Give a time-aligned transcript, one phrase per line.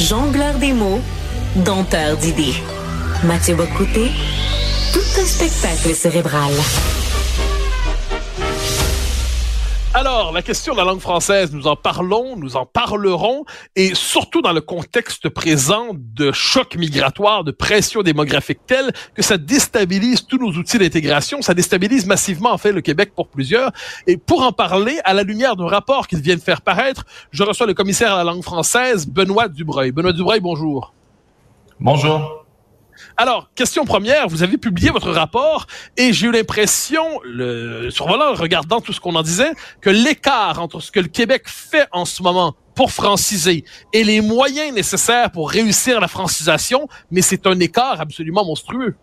[0.00, 1.00] Jongleur des mots,
[1.56, 2.54] dompteur d'idées.
[3.24, 4.12] Mathieu Bocoté,
[4.92, 6.52] tout un spectacle cérébral.
[9.94, 14.42] Alors, la question de la langue française, nous en parlons, nous en parlerons, et surtout
[14.42, 20.36] dans le contexte présent de choc migratoire, de pression démographique telle que ça déstabilise tous
[20.36, 23.72] nos outils d'intégration, ça déstabilise massivement en fait le Québec pour plusieurs.
[24.06, 27.66] Et pour en parler, à la lumière d'un rapport qu'ils viennent faire paraître, je reçois
[27.66, 29.90] le commissaire à la langue française, Benoît Dubreuil.
[29.90, 30.92] Benoît Dubreuil, bonjour.
[31.80, 32.37] Bonjour.
[33.16, 35.66] Alors, question première, vous avez publié votre rapport
[35.96, 40.80] et j'ai eu l'impression, le, survolant, regardant tout ce qu'on en disait, que l'écart entre
[40.80, 45.50] ce que le Québec fait en ce moment pour franciser et les moyens nécessaires pour
[45.50, 48.94] réussir la francisation, mais c'est un écart absolument monstrueux.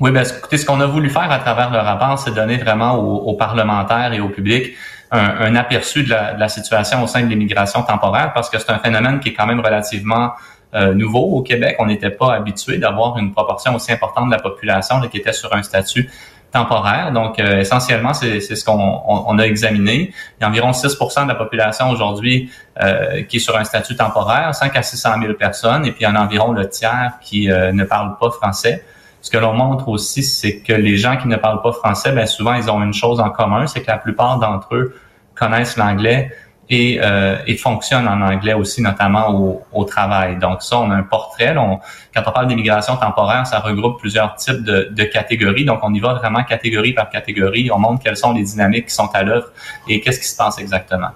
[0.00, 2.94] Oui, ben, écoutez, ce qu'on a voulu faire à travers le rapport, c'est donner vraiment
[2.96, 4.76] aux, parlementaires et au public
[5.10, 8.70] un, aperçu de la, de la, situation au sein de l'immigration temporaire, parce que c'est
[8.70, 10.32] un phénomène qui est quand même relativement
[10.74, 11.76] euh, nouveau au Québec.
[11.78, 15.54] On n'était pas habitué d'avoir une proportion aussi importante de la population qui était sur
[15.54, 16.10] un statut
[16.52, 17.10] temporaire.
[17.12, 20.12] Donc, euh, essentiellement, c'est ce qu'on on, a examiné.
[20.38, 22.50] Il y a environ 6% de la population aujourd'hui
[22.82, 26.04] euh, qui est sur un statut temporaire, 5 à 600 000 personnes, et puis il
[26.04, 28.84] y en a environ le tiers qui ne parlent pas français.
[29.22, 32.26] Ce que l'on montre aussi, c'est que les gens qui ne parlent pas français, bien
[32.26, 34.94] souvent, ils ont une chose en commun, c'est que la plupart d'entre eux
[35.34, 36.30] connaissent l'anglais
[36.70, 40.38] et, euh, et fonctionne en anglais aussi, notamment au, au, travail.
[40.38, 41.56] Donc ça, on a un portrait.
[41.56, 41.80] on,
[42.14, 45.64] quand on parle d'immigration temporaire, ça regroupe plusieurs types de, de, catégories.
[45.64, 47.70] Donc on y va vraiment catégorie par catégorie.
[47.72, 49.48] On montre quelles sont les dynamiques qui sont à l'œuvre
[49.88, 51.10] et qu'est-ce qui se passe exactement.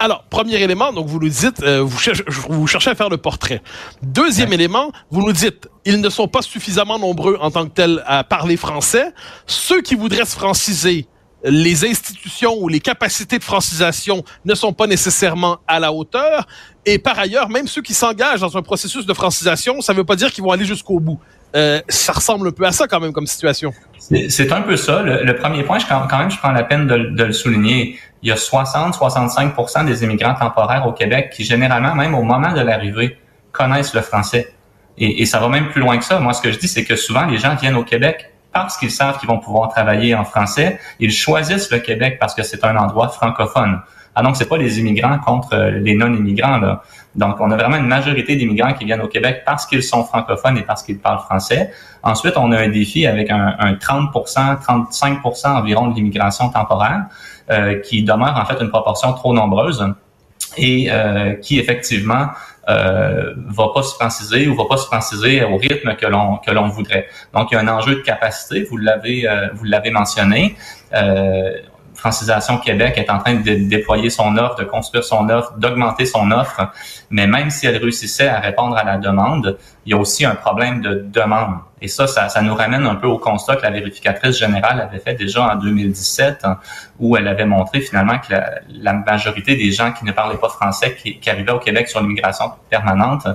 [0.00, 3.16] Alors, premier élément, donc vous nous dites, euh, vous, cherchez, vous cherchez à faire le
[3.16, 3.60] portrait.
[4.00, 8.04] Deuxième élément, vous nous dites, ils ne sont pas suffisamment nombreux en tant que tels
[8.06, 9.12] à parler français.
[9.46, 11.08] Ceux qui voudraient se franciser,
[11.44, 16.46] les institutions ou les capacités de francisation ne sont pas nécessairement à la hauteur.
[16.84, 20.04] Et par ailleurs, même ceux qui s'engagent dans un processus de francisation, ça ne veut
[20.04, 21.20] pas dire qu'ils vont aller jusqu'au bout.
[21.54, 23.72] Euh, ça ressemble un peu à ça quand même comme situation.
[23.98, 25.02] C'est un peu ça.
[25.02, 27.98] Le, premier point, je, quand même, je prends la peine de, le souligner.
[28.22, 32.60] Il y a 60-65% des immigrants temporaires au Québec qui, généralement, même au moment de
[32.60, 33.16] l'arrivée,
[33.52, 34.52] connaissent le français.
[34.98, 36.18] Et, et ça va même plus loin que ça.
[36.18, 38.30] Moi, ce que je dis, c'est que souvent, les gens viennent au Québec
[38.62, 42.42] parce qu'ils savent qu'ils vont pouvoir travailler en français, ils choisissent le Québec parce que
[42.42, 43.80] c'est un endroit francophone.
[44.14, 46.82] Ah donc c'est pas les immigrants contre euh, les non-immigrants là.
[47.14, 50.58] Donc on a vraiment une majorité d'immigrants qui viennent au Québec parce qu'ils sont francophones
[50.58, 51.70] et parce qu'ils parlent français.
[52.02, 57.04] Ensuite, on a un défi avec un, un 30 35 environ de l'immigration temporaire
[57.50, 59.86] euh, qui demeure en fait une proportion trop nombreuse
[60.56, 62.28] et euh, qui effectivement
[62.68, 66.50] euh, va pas se franciser ou va pas se franciser au rythme que l'on que
[66.50, 67.06] l'on voudrait.
[67.34, 70.54] Donc il y a un enjeu de capacité, vous l'avez euh, vous l'avez mentionné.
[70.94, 71.52] Euh,
[71.94, 76.30] Francisation Québec est en train de déployer son offre, de construire son offre, d'augmenter son
[76.30, 76.70] offre,
[77.10, 80.36] mais même si elle réussissait à répondre à la demande, il y a aussi un
[80.36, 81.56] problème de demande.
[81.80, 84.98] Et ça, ça, ça nous ramène un peu au constat que la vérificatrice générale avait
[84.98, 86.58] fait déjà en 2017, hein,
[86.98, 88.34] où elle avait montré finalement que
[88.68, 92.00] la, majorité des gens qui ne parlaient pas français, qui, qui arrivaient au Québec sur
[92.00, 93.26] l'immigration permanente,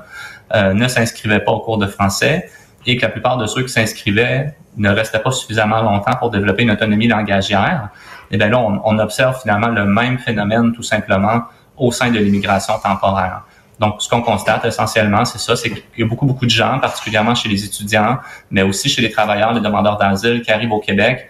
[0.53, 2.49] euh, ne s'inscrivaient pas au cours de français
[2.85, 6.63] et que la plupart de ceux qui s'inscrivaient ne restaient pas suffisamment longtemps pour développer
[6.63, 7.89] une autonomie langagière
[8.33, 11.43] et eh bien là, on, observe finalement le même phénomène tout simplement
[11.77, 13.43] au sein de l'immigration temporaire.
[13.79, 16.79] Donc, ce qu'on constate essentiellement, c'est ça, c'est qu'il y a beaucoup, beaucoup de gens,
[16.79, 18.17] particulièrement chez les étudiants,
[18.51, 21.28] mais aussi chez les travailleurs, les demandeurs d'asile qui arrivent au Québec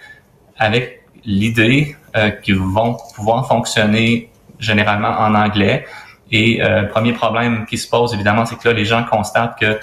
[0.57, 5.85] avec l'idée euh, qu'ils vont pouvoir fonctionner généralement en anglais.
[6.31, 9.79] Et euh, premier problème qui se pose, évidemment, c'est que là, les gens constatent que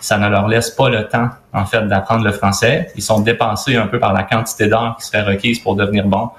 [0.00, 2.90] ça ne leur laisse pas le temps, en fait, d'apprendre le français.
[2.94, 6.30] Ils sont dépensés un peu par la quantité d'heures qui serait requise pour devenir bons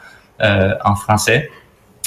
[0.42, 1.50] euh, en français.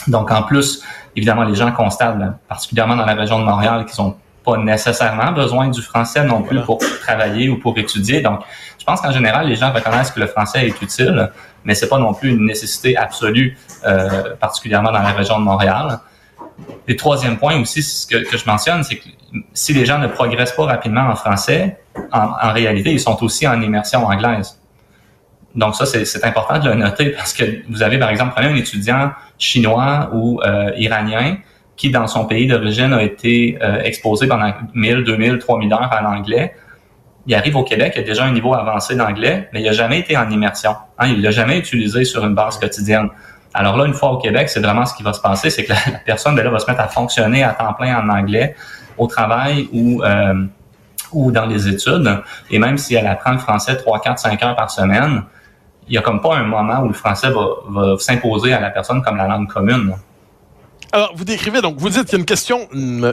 [0.06, 0.84] Donc, en plus,
[1.18, 5.32] évidemment, les gens constatent, ben, particulièrement dans la région de Montréal, qu'ils n'ont pas nécessairement
[5.32, 8.22] besoin du français non plus pour travailler ou pour étudier.
[8.22, 8.40] Donc,
[8.78, 11.30] je pense qu'en général, les gens reconnaissent que le français est utile,
[11.64, 15.98] mais c'est pas non plus une nécessité absolue, euh, particulièrement dans la région de Montréal.
[16.86, 19.08] Et troisième point aussi, ce que, que je mentionne, c'est que
[19.52, 21.78] si les gens ne progressent pas rapidement en français,
[22.12, 24.57] en, en réalité, ils sont aussi en immersion anglaise.
[25.54, 29.12] Donc ça, c'est important de le noter parce que vous avez, par exemple, un étudiant
[29.38, 31.38] chinois ou euh, iranien
[31.76, 36.02] qui, dans son pays d'origine, a été euh, exposé pendant 1000, 2000, 3000 heures à
[36.02, 36.54] l'anglais.
[37.26, 40.00] Il arrive au Québec, il a déjà un niveau avancé d'anglais, mais il n'a jamais
[40.00, 40.74] été en immersion.
[40.98, 43.08] Hein, il l'a jamais utilisé sur une base quotidienne.
[43.54, 45.72] Alors là, une fois au Québec, c'est vraiment ce qui va se passer, c'est que
[45.72, 48.54] la, personne ben là, va se mettre à fonctionner à temps plein en anglais
[48.96, 50.44] au travail ou euh,
[51.12, 52.22] ou dans les études.
[52.50, 55.22] Et même si elle apprend le français 3, 4, 5 heures par semaine,
[55.88, 58.70] il y a comme pas un moment où le français va, va s'imposer à la
[58.70, 59.94] personne comme la langue commune.
[60.90, 63.12] Alors, vous décrivez, donc, vous dites qu'il y a une question, une,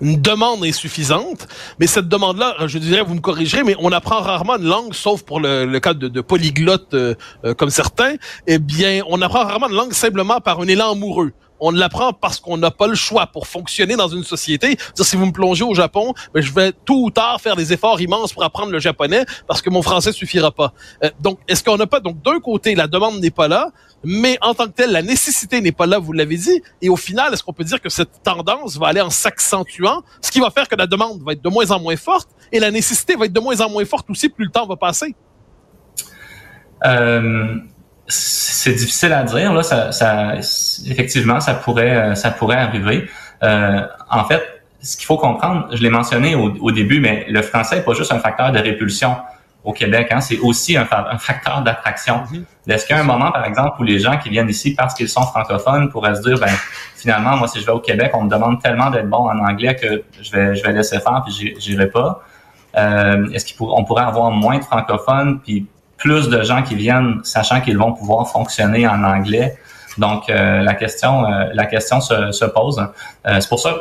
[0.00, 1.46] une, demande insuffisante,
[1.78, 5.22] mais cette demande-là, je dirais, vous me corrigerez, mais on apprend rarement une langue, sauf
[5.22, 7.14] pour le, le cas de, de polyglottes euh,
[7.44, 8.14] euh, comme certains,
[8.46, 11.32] eh bien, on apprend rarement une langue simplement par un élan amoureux
[11.66, 14.76] on l'apprend parce qu'on n'a pas le choix pour fonctionner dans une société.
[14.94, 18.02] si vous me plongez au Japon, ben, je vais tôt ou tard faire des efforts
[18.02, 20.74] immenses pour apprendre le japonais parce que mon français suffira pas.
[21.02, 23.70] Euh, donc, est-ce qu'on n'a pas donc d'un côté la demande n'est pas là,
[24.02, 26.96] mais en tant que telle la nécessité n'est pas là, vous l'avez dit, et au
[26.96, 30.50] final, est-ce qu'on peut dire que cette tendance va aller en s'accentuant, ce qui va
[30.50, 33.24] faire que la demande va être de moins en moins forte et la nécessité va
[33.24, 35.14] être de moins en moins forte aussi plus le temps va passer?
[36.84, 37.56] Euh,
[38.06, 39.52] c'est difficile à dire.
[39.52, 40.34] Là, ça, ça,
[40.86, 43.08] effectivement, ça pourrait, euh, ça pourrait arriver.
[43.42, 43.80] Euh,
[44.10, 44.42] en fait,
[44.80, 47.94] ce qu'il faut comprendre, je l'ai mentionné au, au, début, mais le français n'est pas
[47.94, 49.16] juste un facteur de répulsion
[49.64, 52.22] au Québec, hein, c'est aussi un, un facteur d'attraction.
[52.30, 52.72] Mm-hmm.
[52.72, 54.92] Est-ce qu'il y a un moment, par exemple, où les gens qui viennent ici parce
[54.92, 56.52] qu'ils sont francophones pourraient se dire, ben
[56.96, 59.74] finalement, moi, si je vais au Québec, on me demande tellement d'être bon en anglais
[59.74, 62.22] que je vais, je vais laisser faire puis j'irai pas.
[62.76, 65.66] Euh, Est-ce qu'on pourrait avoir moins de francophones puis
[66.04, 69.56] plus de gens qui viennent sachant qu'ils vont pouvoir fonctionner en anglais.
[69.96, 72.78] Donc, euh, la question, euh, la question se, se pose.
[72.78, 73.74] Euh, c'est pour ça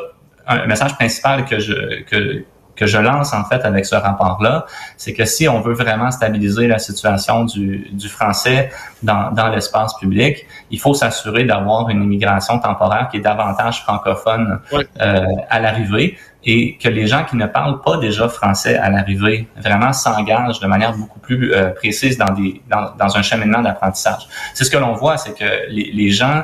[0.48, 4.66] un message principal que je que que je lance en fait avec ce rapport-là,
[4.98, 8.72] c'est que si on veut vraiment stabiliser la situation du, du français
[9.04, 14.60] dans, dans l'espace public, il faut s'assurer d'avoir une immigration temporaire qui est davantage francophone
[14.74, 19.48] euh, à l'arrivée et que les gens qui ne parlent pas déjà français à l'arrivée
[19.56, 24.28] vraiment s'engagent de manière beaucoup plus euh, précise dans, des, dans, dans un cheminement d'apprentissage.
[24.54, 26.44] C'est ce que l'on voit, c'est que les, les gens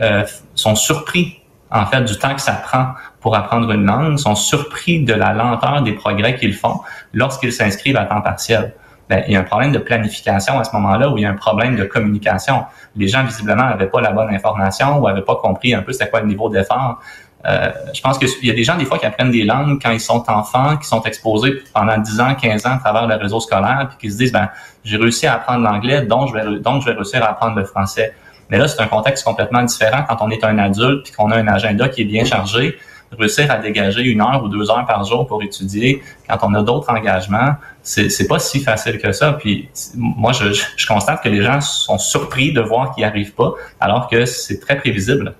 [0.00, 1.40] euh, sont surpris
[1.70, 2.88] en fait du temps que ça prend
[3.26, 6.82] pour apprendre une langue, sont surpris de la lenteur des progrès qu'ils font
[7.12, 8.72] lorsqu'ils s'inscrivent à temps partiel.
[9.08, 11.30] Ben, il y a un problème de planification à ce moment-là où il y a
[11.30, 12.62] un problème de communication.
[12.94, 16.08] Les gens visiblement n'avaient pas la bonne information ou n'avaient pas compris un peu c'était
[16.08, 17.00] quoi le niveau d'effort.
[17.46, 19.90] Euh, je pense qu'il y a des gens, des fois, qui apprennent des langues quand
[19.90, 23.40] ils sont enfants, qui sont exposés pendant 10 ans, 15 ans à travers le réseau
[23.40, 24.50] scolaire, puis qui se disent, ben,
[24.84, 27.64] j'ai réussi à apprendre l'anglais, donc je vais, donc je vais réussir à apprendre le
[27.64, 28.14] français.
[28.50, 31.36] Mais là, c'est un contexte complètement différent quand on est un adulte puis qu'on a
[31.36, 32.78] un agenda qui est bien chargé.
[33.18, 36.62] Réussir à dégager une heure ou deux heures par jour pour étudier quand on a
[36.62, 39.32] d'autres engagements, c'est, pas si facile que ça.
[39.34, 43.34] Puis moi, je, je constate que les gens sont surpris de voir qu'ils n'y arrivent
[43.34, 45.34] pas, alors que c'est très prévisible.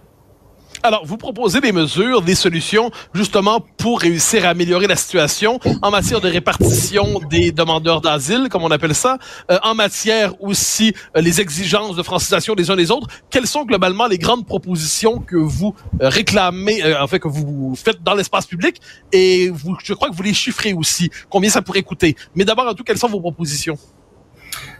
[0.87, 5.91] Alors, vous proposez des mesures, des solutions, justement, pour réussir à améliorer la situation en
[5.91, 9.19] matière de répartition des demandeurs d'asile, comme on appelle ça,
[9.51, 13.09] euh, en matière aussi euh, les exigences de francisation des uns des autres.
[13.31, 17.75] Quelles sont globalement les grandes propositions que vous euh, réclamez, euh, en fait, que vous
[17.75, 18.81] faites dans l'espace public?
[19.11, 22.15] Et vous, je crois que vous les chiffrez aussi, combien ça pourrait coûter?
[22.37, 23.77] Mais d'abord, en tout, quelles sont vos propositions?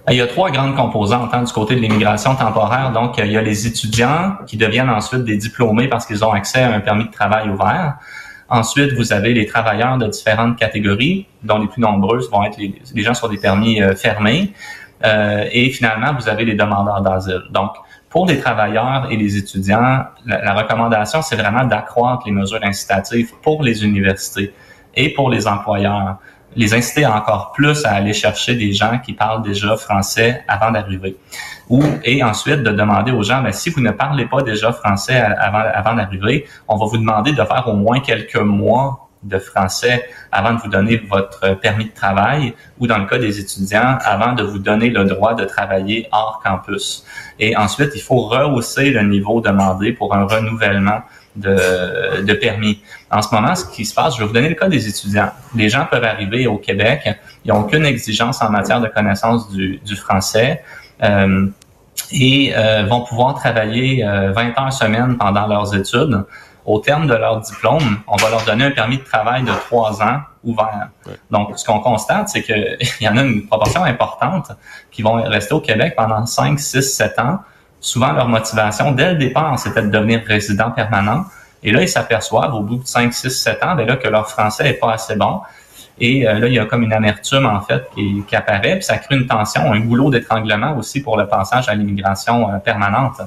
[0.09, 2.93] Il y a trois grandes composantes hein, du côté de l'immigration temporaire.
[2.93, 6.63] Donc, il y a les étudiants qui deviennent ensuite des diplômés parce qu'ils ont accès
[6.63, 7.97] à un permis de travail ouvert.
[8.49, 13.03] Ensuite, vous avez les travailleurs de différentes catégories, dont les plus nombreuses vont être les,
[13.03, 14.53] gens sur des permis euh, fermés.
[15.05, 17.43] Euh, et finalement, vous avez les demandeurs d'asile.
[17.51, 17.73] Donc,
[18.09, 23.33] pour les travailleurs et les étudiants, la, la recommandation, c'est vraiment d'accroître les mesures incitatives
[23.43, 24.55] pour les universités
[24.95, 26.19] et pour les employeurs
[26.57, 31.17] les inciter encore plus à aller chercher des gens qui parlent déjà français avant d'arriver.
[31.69, 35.17] Ou et ensuite de demander aux gens, ben, si vous ne parlez pas déjà français
[35.17, 40.09] avant, avant d'arriver, on va vous demander de faire au moins quelques mois de français
[40.31, 44.33] avant de vous donner votre permis de travail ou dans le cas des étudiants, avant
[44.33, 47.05] de vous donner le droit de travailler hors campus.
[47.39, 51.01] Et ensuite, il faut rehausser le niveau demandé pour un renouvellement
[51.37, 52.81] de, de, permis.
[53.11, 55.31] En ce moment, ce qui se passe, je vais vous donner le cas des étudiants.
[55.55, 57.09] Les gens peuvent arriver au Québec,
[57.45, 60.63] ils n'ont aucune exigence en matière de connaissance du, du français
[61.03, 61.47] euh,
[62.13, 66.25] et euh, vont pouvoir travailler 20 euh, heures semaine pendant leurs études.
[66.65, 70.03] Au terme de leur diplôme, on va leur donner un permis de travail de trois
[70.03, 70.89] ans ouvert.
[71.31, 74.51] Donc, ce qu'on constate, c'est qu'il y en a une proportion importante
[74.91, 77.39] qui vont rester au Québec pendant 5, 6, 7 ans
[77.87, 81.25] souvent leur motivation dès le départ, c'était de devenir résident permanent.
[81.63, 84.29] Et là, ils s'aperçoivent au bout de 5, 6, 7 ans, ben là, que leur
[84.29, 85.41] français est pas assez bon.
[85.99, 88.99] Et euh, là, il y a comme une amertume, en fait, qui, apparaît, puis ça
[88.99, 93.21] crée une tension, un goulot d'étranglement aussi pour le passage à l'immigration euh, permanente.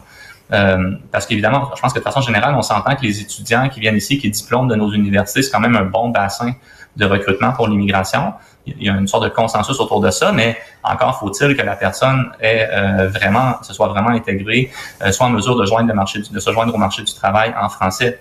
[0.51, 3.79] Euh, parce qu'évidemment, je pense que de façon générale, on s'entend que les étudiants qui
[3.79, 6.53] viennent ici, qui diplôment de nos universités, c'est quand même un bon bassin
[6.99, 8.33] de recrutement pour l'immigration
[8.77, 11.75] il y a une sorte de consensus autour de ça, mais encore faut-il que la
[11.75, 14.71] personne ait euh, vraiment, se soit vraiment intégrée,
[15.03, 17.53] euh, soit en mesure de joindre le marché, de se joindre au marché du travail
[17.59, 18.19] en français.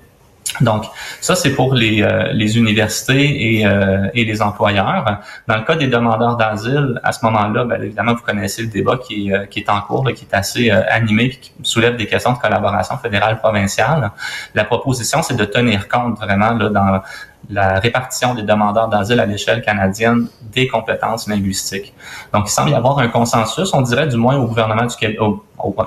[0.61, 0.85] Donc,
[1.21, 5.21] ça, c'est pour les, euh, les universités et, euh, et, les employeurs.
[5.47, 8.97] Dans le cas des demandeurs d'asile, à ce moment-là, bien évidemment, vous connaissez le débat
[8.97, 12.33] qui, est, qui est en cours, qui est assez animé et qui soulève des questions
[12.33, 14.11] de collaboration fédérale-provinciale.
[14.55, 17.03] La proposition, c'est de tenir compte vraiment là, dans
[17.51, 21.95] la répartition des demandeurs d'asile à l'échelle canadienne des compétences linguistiques.
[22.33, 25.19] Donc, il semble y avoir un consensus, on dirait du moins au gouvernement du Québec,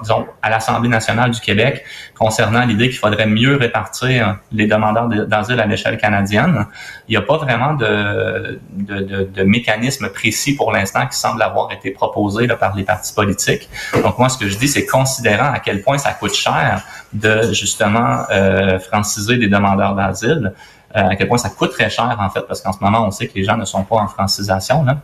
[0.01, 1.83] disons, à l'Assemblée nationale du Québec,
[2.17, 6.65] concernant l'idée qu'il faudrait mieux répartir les demandeurs d'asile à l'échelle canadienne.
[7.07, 11.41] Il n'y a pas vraiment de, de, de, de, mécanisme précis pour l'instant qui semble
[11.41, 13.69] avoir été proposé là, par les partis politiques.
[14.03, 17.51] Donc, moi, ce que je dis, c'est considérant à quel point ça coûte cher de
[17.53, 20.53] justement euh, franciser des demandeurs d'asile,
[20.95, 23.11] euh, à quel point ça coûte très cher, en fait, parce qu'en ce moment, on
[23.11, 24.83] sait que les gens ne sont pas en francisation.
[24.83, 24.97] Là.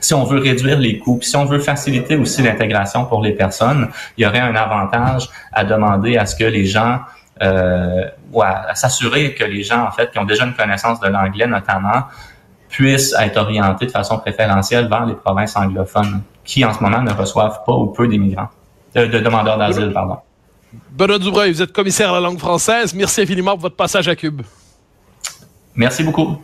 [0.00, 3.32] Si on veut réduire les coûts, puis si on veut faciliter aussi l'intégration pour les
[3.32, 7.00] personnes, il y aurait un avantage à demander à ce que les gens
[7.42, 11.08] euh, ou à, s'assurer que les gens, en fait, qui ont déjà une connaissance de
[11.08, 12.04] l'anglais notamment,
[12.68, 17.12] puissent être orientés de façon préférentielle vers les provinces anglophones, qui en ce moment ne
[17.12, 18.48] reçoivent pas ou peu d'immigrants,
[18.96, 20.18] euh, de demandeurs d'asile, pardon.
[20.90, 22.94] Benoît Dubreuil, vous êtes commissaire à la langue française.
[22.94, 24.42] Merci infiniment pour votre passage à Cube.
[25.74, 26.40] Merci beaucoup.